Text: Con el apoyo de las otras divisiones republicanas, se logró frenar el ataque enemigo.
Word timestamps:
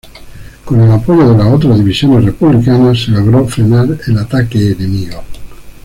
Con 0.65 0.81
el 0.81 0.89
apoyo 0.91 1.29
de 1.31 1.37
las 1.37 1.53
otras 1.53 1.77
divisiones 1.77 2.25
republicanas, 2.25 3.03
se 3.03 3.11
logró 3.11 3.45
frenar 3.47 3.87
el 4.07 4.17
ataque 4.17 4.71
enemigo. 4.71 5.21